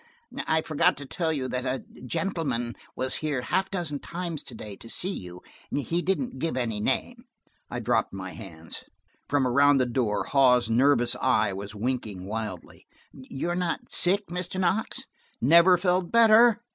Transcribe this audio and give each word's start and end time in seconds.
"I 0.47 0.63
forgot 0.63 0.97
to 0.97 1.05
tell 1.05 1.31
you 1.31 1.47
that 1.49 1.63
a 1.63 1.85
gentleman 2.07 2.73
was 2.95 3.17
here 3.21 3.41
half 3.41 3.67
a 3.67 3.69
dozen 3.69 3.99
times 3.99 4.41
to 4.45 4.55
day 4.55 4.75
to 4.77 4.89
see 4.89 5.11
you. 5.11 5.41
He 5.69 6.01
didn't 6.01 6.39
give 6.39 6.57
any 6.57 6.79
name." 6.79 7.25
I 7.69 7.81
dropped 7.81 8.11
my 8.11 8.31
hands. 8.31 8.83
From 9.29 9.45
around 9.45 9.77
the 9.77 9.85
door 9.85 10.23
Hawes' 10.23 10.71
nervous 10.71 11.15
eye 11.21 11.53
was 11.53 11.75
winking 11.75 12.25
wildly. 12.25 12.87
"You're 13.13 13.53
not 13.53 13.91
sick, 13.91 14.25
Mr. 14.31 14.59
Knox?" 14.59 15.05
"Never 15.39 15.77
felt 15.77 16.11
better." 16.11 16.63